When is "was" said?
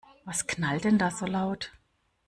0.25-0.47